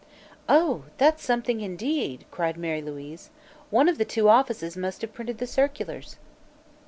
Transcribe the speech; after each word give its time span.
"Oh, 0.49 0.85
that's 0.97 1.23
something, 1.23 1.61
indeed!" 1.61 2.25
cried 2.31 2.57
Mary 2.57 2.81
Louise. 2.81 3.29
"One 3.69 3.87
of 3.87 3.99
the 3.99 4.03
two 4.03 4.29
offices 4.29 4.75
must 4.75 5.01
have 5.01 5.13
printed 5.13 5.37
the 5.37 5.45
circulars." 5.45 6.15